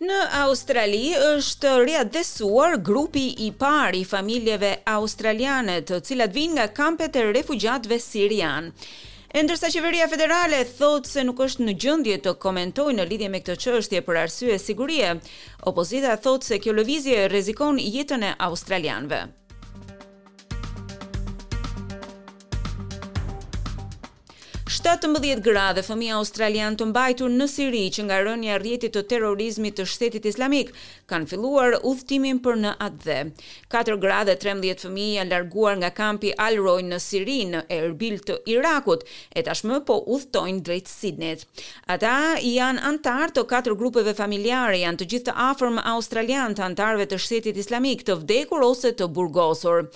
Në 0.00 0.18
Australi 0.40 0.98
është 1.14 1.70
rria 1.82 2.02
grupi 2.88 3.24
i 3.46 3.52
par 3.62 3.92
i 3.98 4.06
familjeve 4.12 4.70
australiane 4.92 5.74
të 5.84 5.98
cilat 6.08 6.32
vinë 6.32 6.54
nga 6.56 6.64
kampet 6.78 7.16
e 7.20 7.24
refugjatve 7.32 7.98
sirian. 8.00 8.70
Ndërsa 9.36 9.68
qeveria 9.74 10.08
federale 10.08 10.64
thotë 10.80 11.10
se 11.12 11.22
nuk 11.28 11.38
është 11.46 11.64
në 11.68 11.74
gjendje 11.84 12.16
të 12.24 12.32
komentojë 12.46 12.96
në 12.96 13.06
lidhje 13.12 13.28
me 13.36 13.42
këtë 13.44 13.56
çështje 13.66 14.00
për 14.08 14.20
arsye 14.24 14.56
sigurie, 14.64 15.12
opozita 15.68 16.16
thotë 16.24 16.46
se 16.52 16.60
kjo 16.64 16.72
lëvizje 16.80 17.28
rrezikon 17.28 17.76
jetën 17.84 18.24
e 18.24 18.32
australianëve. 18.48 19.20
17 24.80 25.42
gradë 25.44 25.82
fëmija 25.84 26.14
australian 26.16 26.76
të 26.80 26.86
mbajtur 26.88 27.32
në 27.36 27.46
Siri 27.52 27.82
që 27.92 28.02
nga 28.06 28.16
rënja 28.24 28.54
rjetit 28.62 28.94
të 28.94 29.02
terrorizmit 29.10 29.74
të 29.76 29.84
shtetit 29.92 30.24
islamik 30.30 30.70
kanë 31.10 31.26
filluar 31.28 31.74
udhtimin 31.84 32.38
për 32.40 32.56
në 32.62 32.70
atë 32.86 33.04
dhe. 33.10 33.16
4 33.74 33.96
gradë 34.00 34.36
13 34.40 34.62
13 34.62 34.86
fëmija 34.86 35.26
larguar 35.28 35.76
nga 35.82 35.90
kampi 35.98 36.30
Alroj 36.46 36.78
në 36.88 37.00
Siri 37.02 37.36
në 37.52 37.60
Erbil 37.76 38.22
të 38.24 38.38
Irakut 38.54 39.04
e 39.36 39.42
tashmë 39.46 39.82
po 39.90 39.98
udhtojnë 40.16 40.64
drejt 40.70 40.88
Sidnit. 40.88 41.44
Ata 41.92 42.14
janë 42.42 42.80
antar 42.92 43.34
të 43.36 43.44
4 43.52 43.76
grupeve 43.82 44.16
familjare 44.22 44.80
janë 44.80 45.02
të 45.02 45.08
gjithë 45.12 45.28
të 45.28 45.36
afërm 45.50 45.78
australian 45.92 46.56
të 46.56 46.64
antarve 46.70 47.08
të 47.12 47.20
shtetit 47.26 47.60
islamik 47.64 48.06
të 48.08 48.16
vdekur 48.22 48.64
ose 48.70 48.94
të 48.96 49.10
burgosur. 49.18 49.90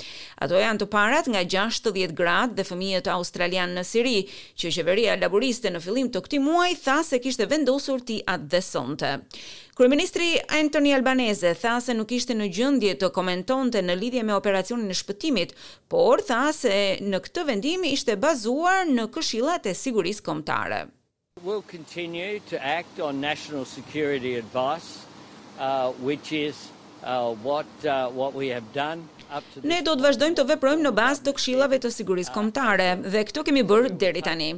Ato 0.45 0.61
janë 0.61 0.85
të 0.85 0.91
parat 0.93 1.31
nga 1.33 1.45
60 1.57 2.13
gradë 2.21 2.59
dhe 2.61 2.69
fëmijët 2.73 3.11
australian 3.17 3.75
në 3.81 3.89
Siri 3.95 4.17
që 4.61 4.74
qeveria 4.75 5.15
laboriste 5.21 5.71
në 5.71 5.81
fillim 5.85 6.09
të 6.13 6.23
këtij 6.25 6.41
muaji 6.43 6.77
tha 6.87 6.97
se 7.07 7.21
kishte 7.23 7.47
vendosur 7.51 8.03
ti 8.09 8.17
atë 8.35 8.49
dhe 8.55 8.61
sonte. 8.67 9.11
Kryeministri 9.79 10.33
Anthony 10.59 10.93
Albanese 10.97 11.53
tha 11.59 11.77
se 11.85 11.95
nuk 11.99 12.13
ishte 12.17 12.37
në 12.37 12.49
gjendje 12.57 12.97
të 13.03 13.11
komentonte 13.17 13.83
në 13.83 13.97
lidhje 14.01 14.23
me 14.29 14.37
operacionin 14.39 14.91
e 14.95 14.99
shpëtimit, 15.01 15.55
por 15.91 16.23
tha 16.29 16.47
se 16.57 16.75
në 17.13 17.23
këtë 17.27 17.47
vendim 17.53 17.87
ishte 17.93 18.19
bazuar 18.27 18.85
në 18.91 19.09
këshillat 19.15 19.71
e 19.73 19.77
sigurisë 19.79 20.27
kombëtare. 20.29 20.83
We'll 21.45 21.67
continue 21.71 22.39
to 22.51 22.57
act 22.79 23.01
on 23.09 23.21
national 23.21 23.65
security 23.79 24.35
advice 24.39 25.05
uh 25.59 25.91
which 26.07 26.33
is 26.33 26.57
Uh, 27.07 27.63
uh, 28.25 28.45
ne 29.71 29.81
do 29.85 29.93
të 29.99 30.05
vazhdojmë 30.07 30.37
të 30.39 30.45
veprojmë 30.51 30.85
në 30.87 30.93
bazë 30.97 31.25
të 31.27 31.35
këshillave 31.37 31.79
të 31.85 31.91
sigurisë 31.97 32.31
uh, 32.33 32.35
kombëtare 32.39 32.87
dhe 33.13 33.25
këtë 33.29 33.45
kemi 33.49 33.65
bërë 33.73 33.91
deri 34.05 34.23
tani. 34.25 34.49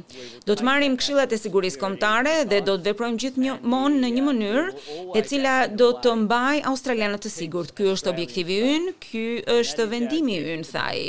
Do 0.47 0.55
të 0.55 0.67
marrim 0.69 0.95
këshillat 1.01 1.35
e 1.37 1.41
sigurisë 1.41 1.81
kombëtare 1.83 2.35
dhe 2.53 2.61
do 2.69 2.77
të 2.79 2.87
veprojmë 2.91 3.19
gjithmonë 3.25 3.99
në 4.05 4.13
një 4.17 4.23
mënyrë 4.29 4.65
e 5.21 5.25
cila 5.27 5.57
do 5.83 5.91
të 6.05 6.15
mbajë 6.23 6.63
australianët 6.71 7.27
të 7.27 7.35
sigurt. 7.35 7.75
Ky 7.77 7.91
është 7.97 8.15
objektivi 8.15 8.61
ynë, 8.73 8.95
ky 9.09 9.27
është 9.59 9.91
vendimi 9.97 10.39
ynë, 10.55 10.69
thaj. 10.71 10.99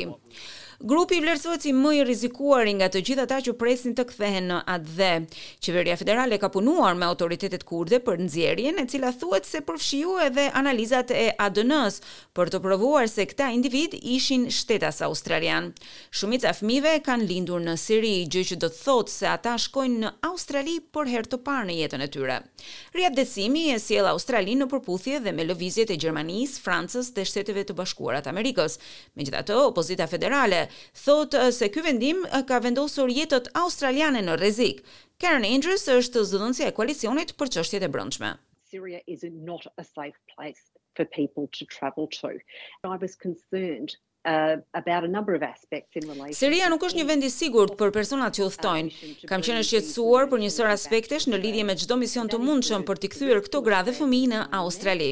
Grupi 0.80 1.14
i 1.18 1.60
si 1.60 1.72
më 1.74 1.90
i 1.98 2.02
rizikuar 2.06 2.68
nga 2.78 2.86
të 2.86 3.00
gjithë 3.02 3.22
ata 3.26 3.38
që 3.42 3.52
presin 3.58 3.94
të 3.98 4.04
kthehen 4.12 4.44
në 4.46 4.58
ADH, 4.70 5.24
qeveria 5.58 5.96
federale 5.98 6.36
ka 6.38 6.46
punuar 6.54 6.94
me 6.94 7.04
autoritetet 7.08 7.64
kurde 7.66 7.98
për 7.98 8.20
nxjerrjen, 8.22 8.78
e 8.78 8.84
cila 8.86 9.10
thuhet 9.18 9.44
se 9.48 9.58
përfshiu 9.66 10.12
edhe 10.28 10.44
analizat 10.54 11.10
e 11.10 11.32
ADN-s 11.36 11.98
për 12.32 12.50
të 12.54 12.60
provuar 12.62 13.08
se 13.10 13.26
këta 13.26 13.48
individ 13.56 13.96
ishin 14.00 14.46
shtetas 14.54 15.02
australian. 15.02 15.72
Shumica 16.14 16.52
e 16.52 16.54
fëmijëve 16.60 16.94
kanë 17.02 17.26
lindur 17.26 17.58
në 17.66 17.74
Siri, 17.82 18.14
gjë 18.30 18.44
që 18.52 18.60
do 18.62 18.70
të 18.70 18.78
thotë 18.86 19.14
se 19.16 19.26
ata 19.34 19.56
shkojnë 19.58 19.98
në 20.04 20.14
Australi 20.30 20.78
për 20.94 21.10
herë 21.16 21.30
të 21.34 21.42
parë 21.48 21.70
në 21.72 21.78
jetën 21.80 22.06
e 22.06 22.10
tyre. 22.14 22.38
Riadecimi 22.94 23.66
e 23.74 23.80
sjell 23.82 24.12
Australinë 24.14 24.62
në 24.62 24.70
përputhje 24.70 25.18
dhe 25.26 25.34
me 25.34 25.50
lëvizjet 25.50 25.90
e 25.90 25.98
Gjermanisë, 25.98 26.62
Francës 26.62 27.10
dhe 27.18 27.26
Shteteve 27.26 27.66
të 27.66 27.78
Bashkuara 27.82 28.22
të 28.22 28.30
Amerikës. 28.30 28.78
Megjithatë, 29.18 29.58
opozita 29.66 30.06
federale 30.06 30.67
thot 31.04 31.34
se 31.58 31.68
ky 31.74 31.82
vendim 31.86 32.24
ka 32.50 32.60
vendosur 32.64 33.10
jetët 33.18 33.48
australiane 33.64 34.22
në 34.28 34.34
rrezik. 34.38 34.80
Karen 35.22 35.46
Andrews 35.48 35.86
është 35.98 36.24
zëdhënësja 36.32 36.70
e 36.72 36.76
koalicionit 36.78 37.34
për 37.40 37.52
çështjet 37.58 37.86
e 37.88 37.92
brendshme. 37.94 38.32
Syria 38.70 39.00
is 39.14 39.24
not 39.50 39.66
a 39.82 39.84
safe 39.84 40.18
place 40.32 40.68
for 40.96 41.08
people 41.20 41.48
to 41.58 41.64
travel 41.76 42.10
to. 42.20 42.34
I 42.84 42.96
was 43.06 43.16
concerned 43.26 43.96
uh, 44.28 44.62
about 44.82 45.02
a 45.08 45.10
number 45.16 45.32
of 45.38 45.42
aspects 45.54 45.92
in 45.98 46.02
relation 46.10 46.36
Seria 46.40 46.68
nuk 46.72 46.84
është 46.88 47.00
një 47.00 47.06
vend 47.10 47.26
i 47.26 47.30
sigurt 47.32 47.76
për 47.80 47.92
personat 47.96 48.36
që 48.36 48.46
udhtojnë. 48.48 49.12
Kam 49.30 49.44
qenë 49.46 49.64
shqetësuar 49.68 50.28
për 50.30 50.42
një 50.44 50.50
sër 50.54 50.72
aspektesh 50.74 51.28
në 51.30 51.40
lidhje 51.44 51.64
me 51.68 51.76
çdo 51.82 51.98
mision 52.00 52.30
të 52.32 52.40
mundshëm 52.44 52.84
për 52.88 53.00
të 53.02 53.10
kthyer 53.14 53.40
këto 53.46 53.62
gra 53.68 53.80
dhe 53.86 53.94
fëmijë 53.98 54.30
në 54.34 54.42
Australi. 54.60 55.10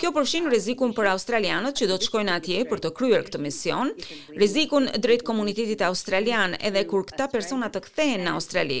Kjo 0.00 0.12
përfshin 0.16 0.48
rrezikun 0.50 0.94
për 0.96 1.10
australianët 1.14 1.78
që 1.80 1.90
do 1.92 1.98
të 2.00 2.08
shkojnë 2.10 2.34
atje 2.38 2.64
për 2.72 2.84
të 2.86 2.94
kryer 3.00 3.26
këtë 3.28 3.42
mision, 3.46 3.92
rrezikun 4.38 4.88
drejt 5.06 5.26
komunitetit 5.28 5.84
australian 5.90 6.56
edhe 6.60 6.86
kur 6.90 7.04
këta 7.10 7.28
persona 7.34 7.70
të 7.74 7.84
kthehen 7.88 8.24
në 8.28 8.34
Australi. 8.38 8.80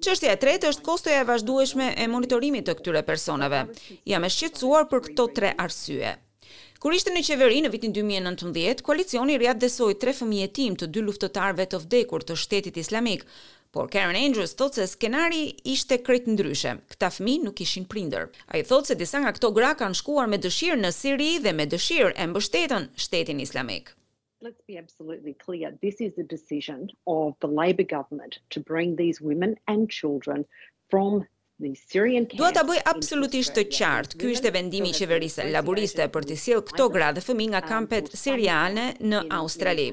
Çështja 0.00 0.32
e 0.36 0.40
tretë 0.40 0.70
është 0.72 0.84
kostoja 0.86 1.20
e 1.22 1.28
vazhdueshme 1.28 1.90
e 2.00 2.06
monitorimit 2.08 2.64
të 2.70 2.78
këtyre 2.78 3.04
personave. 3.04 3.66
Jam 4.08 4.24
e 4.24 4.32
shqetësuar 4.32 4.88
për 4.88 5.06
këto 5.10 5.28
tre 5.36 5.52
arsye. 5.68 6.16
Kur 6.80 6.94
ishte 6.96 7.12
në 7.12 7.20
qeveri 7.26 7.58
në 7.60 7.68
vitin 7.74 7.92
2019, 7.92 8.78
koalicioni 8.86 9.34
riat 9.42 9.58
desoj 9.60 9.90
tre 10.00 10.14
fëmije 10.16 10.46
tim 10.58 10.78
të 10.80 10.86
dy 10.94 11.02
luftotarve 11.04 11.66
të 11.72 11.80
vdekur 11.82 12.22
të 12.24 12.36
shtetit 12.40 12.78
islamik, 12.80 13.26
por 13.76 13.90
Karen 13.92 14.16
Andrews 14.20 14.54
thot 14.56 14.78
se 14.78 14.86
skenari 14.88 15.42
ishte 15.74 15.98
krejt 16.06 16.30
ndryshe, 16.32 16.72
këta 16.94 17.10
fëmi 17.12 17.34
nuk 17.42 17.60
ishin 17.66 17.84
prinder. 17.92 18.30
A 18.48 18.62
i 18.62 18.62
thot 18.70 18.88
se 18.88 18.96
disa 18.96 19.20
nga 19.20 19.34
këto 19.36 19.50
gra 19.58 19.74
kanë 19.82 19.98
shkuar 20.00 20.30
me 20.32 20.38
dëshirë 20.46 20.80
në 20.80 20.90
Siri 21.00 21.28
dhe 21.46 21.52
me 21.60 21.66
dëshirë 21.74 22.14
e 22.16 22.28
mbështetën 22.32 22.88
shtetin 23.06 23.42
islamik. 23.44 23.92
Let's 24.40 24.64
be 24.64 24.78
absolutely 24.80 25.34
clear. 25.44 25.76
This 25.84 26.00
is 26.00 26.16
a 26.16 26.24
decision 26.32 26.88
of 27.06 27.36
the 27.44 27.52
Labor 27.60 27.84
government 27.92 28.40
to 28.56 28.64
bring 28.72 28.96
these 29.02 29.20
women 29.20 29.58
and 29.68 29.92
children 30.00 30.48
from 30.88 31.26
Dua 31.60 32.48
ta 32.56 32.62
bëj 32.64 32.78
absolutisht 32.88 33.50
të 33.52 33.66
qartë, 33.68 34.16
ky 34.16 34.28
është 34.32 34.50
vendimi 34.54 34.94
i 34.94 34.96
qeverisë 34.96 35.44
laboriste 35.52 36.06
për 36.14 36.24
të 36.30 36.36
sjellë 36.42 36.62
këto 36.70 36.86
gra 36.94 37.10
dhe 37.12 37.20
fëmijë 37.20 37.50
nga 37.52 37.60
kampet 37.68 38.06
seriale 38.16 38.84
në 39.10 39.20
Australi. 39.40 39.84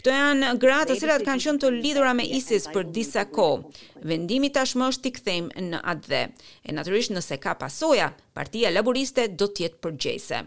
Këto 0.00 0.10
janë 0.16 0.50
gra 0.64 0.80
të 0.88 0.96
cilat 0.98 1.22
kanë 1.28 1.44
qenë 1.46 1.62
të 1.62 1.70
lidhura 1.76 2.10
me 2.18 2.26
ISIS 2.40 2.66
për 2.74 2.88
disa 2.98 3.22
kohë. 3.28 3.84
Vendimi 4.02 4.50
tashmë 4.56 4.90
është 4.96 5.06
i 5.06 5.14
kthejmë 5.20 5.64
në 5.70 5.82
atdhe. 5.94 6.22
E 6.66 6.74
natyrisht 6.74 7.14
nëse 7.14 7.38
ka 7.46 7.54
pasoja, 7.62 8.10
Partia 8.34 8.74
Laboriste 8.74 9.28
do 9.38 9.46
të 9.54 9.68
jetë 9.68 9.82
përgjegjëse. 9.86 10.42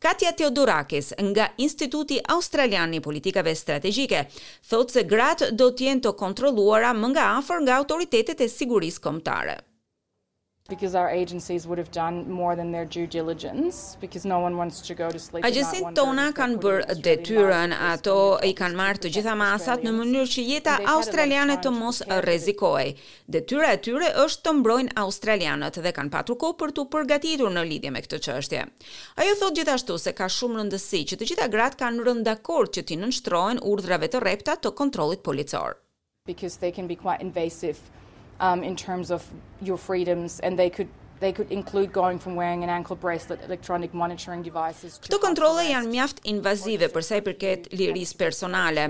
Katja 0.00 0.32
Teodorakis 0.32 1.12
nga 1.30 1.50
Instituti 1.60 2.22
Australian 2.32 2.94
i 2.96 3.04
Politikave 3.04 3.52
Strategjike 3.54 4.24
thotë 4.72 4.94
se 4.96 5.04
gratë 5.12 5.52
do 5.60 5.68
të 5.76 5.90
jenë 5.90 6.06
të 6.08 6.16
kontrolluara 6.24 6.96
më 6.96 7.12
nga 7.12 7.28
afër 7.42 7.66
nga 7.68 7.82
autoritetet 7.84 8.40
e 8.40 8.48
sigurisë 8.48 9.04
kombëtare 9.04 9.60
because 10.72 10.94
our 11.00 11.10
agencies 11.22 11.62
would 11.66 11.78
have 11.84 11.92
done 12.04 12.16
more 12.40 12.54
than 12.58 12.68
their 12.74 12.86
due 12.96 13.06
diligence 13.18 13.74
because 14.04 14.24
no 14.34 14.38
one 14.46 14.54
wants 14.60 14.76
to 14.88 14.92
go 15.02 15.06
to 15.16 15.20
sleep 15.26 15.44
Agjencit 15.50 15.84
tona 16.00 16.28
kanë 16.38 16.60
bër 16.64 16.80
detyrën 17.06 17.74
ato 17.92 18.14
i 18.50 18.54
kanë 18.60 18.78
marrë 18.80 19.02
të 19.04 19.12
gjitha 19.16 19.34
masat 19.40 19.84
në 19.84 19.92
mënyrë 19.98 20.30
që 20.36 20.44
jeta 20.52 20.76
australiane 20.94 21.58
të 21.64 21.72
mos 21.80 21.98
rrezikohej 22.26 22.94
detyra 23.36 23.72
e 23.76 23.80
tyre 23.88 24.12
është 24.24 24.46
të 24.46 24.56
mbrojnë 24.62 24.96
australianët 25.04 25.80
dhe 25.88 25.94
kanë 25.98 26.14
patur 26.16 26.38
kohë 26.44 26.58
për 26.62 26.76
të 26.78 26.86
përgatitur 26.94 27.52
në 27.56 27.66
lidhje 27.72 27.92
me 27.96 28.04
këtë 28.06 28.22
çështje 28.28 28.62
ajo 29.26 29.36
thot 29.42 29.58
gjithashtu 29.60 29.98
se 30.06 30.14
ka 30.22 30.30
shumë 30.38 30.62
rëndësi 30.62 31.02
që 31.12 31.20
të 31.24 31.30
gjitha 31.32 31.50
gratë 31.56 31.82
kanë 31.84 32.08
rënë 32.10 32.28
dakord 32.30 32.74
që 32.78 32.86
të 32.90 33.00
nënshtrohen 33.02 33.62
urdhrave 33.72 34.12
të 34.14 34.24
rrepta 34.26 34.58
të 34.62 34.74
kontrollit 34.82 35.26
policor 35.30 35.80
because 36.30 36.60
they 36.62 36.70
can 36.78 36.86
be 36.86 36.94
quite 37.02 37.18
invasive 37.26 37.82
um, 38.40 38.64
in 38.64 38.74
terms 38.74 39.10
of 39.10 39.24
your 39.60 39.76
freedoms, 39.76 40.40
and 40.40 40.58
they 40.58 40.70
could 40.70 40.88
they 41.20 41.32
could 41.36 41.50
include 41.50 41.90
going 42.02 42.18
from 42.22 42.34
wearing 42.40 42.62
an 42.64 42.70
ankle 42.78 42.96
bracelet 43.04 43.40
electronic 43.48 43.90
monitoring 44.02 44.42
devices 44.50 44.98
Këto 45.04 45.18
kontrole 45.22 45.66
janë 45.68 45.90
mjaft 45.92 46.20
invazive 46.32 46.88
për 46.94 47.04
sa 47.06 47.18
i 47.20 47.24
përket 47.26 47.68
lirisë 47.76 48.16
personale. 48.20 48.84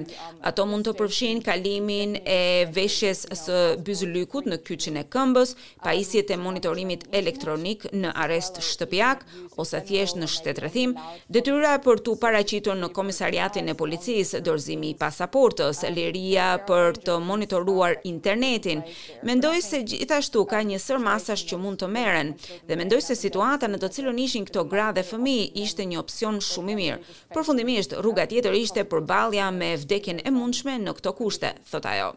Ato 0.50 0.65
mund 0.71 0.87
të 0.87 0.94
përfshin 0.99 1.43
kalimin 1.47 2.17
e 2.23 2.67
veshjes 2.75 3.25
së 3.44 3.59
byzlykut 3.87 4.49
në 4.53 4.59
kyçin 4.69 5.00
e 5.00 5.05
këmbës, 5.12 5.55
pajisjet 5.85 6.31
e 6.35 6.38
monitorimit 6.41 7.06
elektronik 7.21 7.87
në 7.93 8.12
arrest 8.25 8.61
shtëpiak 8.67 9.25
ose 9.61 9.81
thjesht 9.88 10.19
në 10.23 10.31
shtet 10.33 10.62
rrethim, 10.62 10.94
detyra 11.29 11.75
për 11.85 12.00
tu 12.06 12.15
paraqitur 12.23 12.79
në 12.81 12.93
komisariatin 12.97 13.73
e 13.73 13.76
policisë 13.83 14.41
dorëzimi 14.47 14.94
i 14.94 14.99
pasaportës, 15.03 15.83
liria 15.99 16.53
për 16.69 17.00
të 17.06 17.19
monitoruar 17.29 17.99
internetin. 18.09 18.83
Mendoj 19.29 19.61
se 19.67 19.83
gjithashtu 19.91 20.47
ka 20.53 20.62
një 20.71 20.79
sër 20.87 21.03
masash 21.11 21.44
që 21.50 21.59
mund 21.61 21.81
të 21.83 21.91
merren 21.97 22.20
Karen 22.21 22.35
dhe 22.69 22.77
mendoj 22.79 22.97
se 23.05 23.15
situata 23.19 23.69
në 23.71 23.79
të 23.85 23.89
cilën 23.97 24.19
ishin 24.25 24.45
këto 24.51 24.65
gra 24.73 24.89
dhe 24.99 25.05
fëmijë 25.11 25.47
ishte 25.63 25.87
një 25.93 26.01
opsion 26.03 26.41
shumë 26.51 26.75
i 26.75 26.79
mirë. 26.83 26.99
Përfundimisht 27.37 27.97
rruga 28.03 28.29
tjetër 28.35 28.59
ishte 28.63 28.85
përballja 28.95 29.49
me 29.63 29.73
vdekjen 29.85 30.21
e 30.33 30.37
mundshme 30.39 30.77
në 30.87 30.97
këto 31.01 31.17
kushte, 31.23 31.55
thot 31.73 31.89
ajo. 31.95 32.13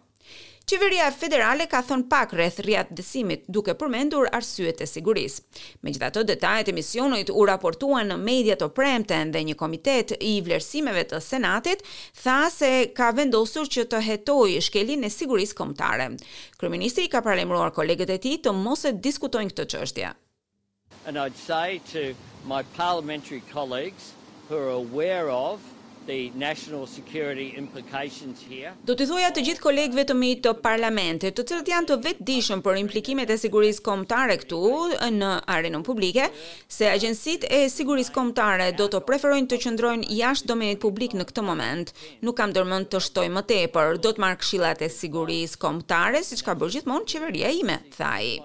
Qeveria 0.63 1.09
federale 1.11 1.65
ka 1.67 1.81
thon 1.83 2.05
pak 2.07 2.31
rreth 2.39 2.61
rjat 2.63 2.91
dësimit 2.95 3.41
duke 3.51 3.73
përmendur 3.75 4.29
arsyet 4.33 4.79
e 4.79 4.85
sigurisë. 4.87 5.41
Megjithatë, 5.83 6.23
detajet 6.29 6.69
e 6.71 6.75
misionit 6.77 7.27
u 7.33 7.43
raportuan 7.49 8.07
në 8.13 8.17
media 8.23 8.55
të 8.55 8.69
premte 8.77 9.17
dhe 9.35 9.41
një 9.49 9.57
komitet 9.59 10.13
i 10.23 10.37
vlerësimeve 10.45 11.03
të 11.11 11.19
Senatit 11.25 11.83
tha 12.21 12.37
se 12.55 12.69
ka 12.95 13.09
vendosur 13.17 13.67
që 13.75 13.83
të 13.91 13.99
hetojë 14.07 14.63
shkelin 14.69 15.03
e 15.03 15.11
sigurisë 15.11 15.59
kombëtare. 15.59 16.07
Kryeministri 16.55 17.09
ka 17.11 17.19
paralajmëruar 17.27 17.75
kolegët 17.75 18.15
e 18.15 18.19
tij 18.23 18.39
të 18.47 18.55
mos 18.63 18.87
e 18.87 18.95
diskutojnë 19.03 19.51
këtë 19.51 19.67
çështje. 19.75 20.13
And 21.05 21.19
I'd 21.19 21.35
say 21.35 21.81
to 21.91 22.13
my 22.47 22.63
parliamentary 22.79 23.43
colleagues 23.51 24.13
who 24.47 24.55
are 24.63 24.71
aware 24.79 25.27
of 25.29 25.59
the 26.05 26.31
national 26.35 26.85
security 26.87 27.53
implications 27.57 28.39
here. 28.47 28.71
Do 28.87 28.95
të 28.97 29.05
thoja 29.09 29.29
të 29.35 29.43
gjithë 29.47 29.63
kolegëve 29.63 30.05
të 30.09 30.15
mi 30.17 30.31
të 30.43 30.53
parlamentit, 30.63 31.35
të 31.37 31.45
cilët 31.49 31.71
janë 31.71 31.87
të 31.91 31.97
vetëdijshëm 32.07 32.63
për 32.65 32.79
implikimet 32.81 33.31
e 33.31 33.37
sigurisë 33.39 33.83
kombëtare 33.85 34.37
këtu 34.43 34.61
në 35.19 35.31
arenën 35.55 35.85
publike, 35.87 36.27
se 36.67 36.89
agjencitë 36.91 37.51
e 37.59 37.69
sigurisë 37.73 38.15
kombëtare 38.15 38.71
do 38.79 38.89
të 38.91 39.03
preferojnë 39.07 39.51
të 39.53 39.61
qëndrojnë 39.65 40.09
jashtë 40.21 40.51
domenit 40.53 40.81
publik 40.83 41.15
në 41.17 41.27
këtë 41.31 41.45
moment. 41.49 41.93
Nuk 42.25 42.37
kam 42.41 42.55
dërmend 42.57 42.91
të 42.93 43.03
shtoj 43.09 43.29
më 43.37 43.45
tepër, 43.51 44.01
do 44.03 44.11
të 44.13 44.23
marr 44.25 44.39
këshillat 44.43 44.83
e 44.87 44.91
sigurisë 44.91 45.61
kombëtare, 45.63 46.23
siç 46.23 46.43
ka 46.47 46.57
bërë 46.59 46.79
gjithmonë 46.79 47.09
qeveria 47.13 47.53
ime, 47.61 47.79
thaj. 47.97 48.41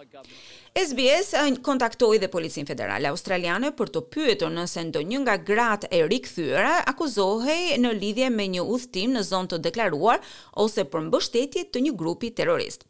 SBS 0.87 1.33
kontaktoi 1.69 2.19
dhe 2.23 2.29
Policinë 2.33 2.69
Federale 2.71 3.09
Australiane 3.11 3.71
për 3.81 3.89
të 3.97 4.03
pyetur 4.15 4.53
nëse 4.59 4.85
ndonjë 4.91 5.21
nga 5.25 5.35
gratë 5.49 5.89
e 5.97 6.01
rikthyera 6.13 6.77
akuzohej 6.93 7.75
në 7.83 7.93
lidhje 7.99 8.29
me 8.37 8.47
një 8.55 8.63
udhtim 8.77 9.17
në 9.17 9.25
zonë 9.31 9.51
të 9.55 9.61
deklaruar 9.67 10.23
ose 10.67 10.87
për 10.93 11.03
mbështetje 11.09 11.67
të 11.73 11.83
një 11.89 11.97
grupi 12.05 12.31
terrorist. 12.43 12.85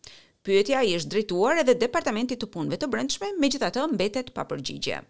Pyetja 0.50 0.84
i 0.84 0.92
është 1.00 1.14
drejtuar 1.14 1.62
edhe 1.64 1.78
Departamentit 1.86 2.42
të 2.44 2.50
Punëve 2.58 2.82
të 2.84 2.90
Brendshme, 2.92 3.32
megjithatë 3.46 3.88
mbetet 3.96 4.34
pa 4.36 4.44
përgjigje. 4.52 5.04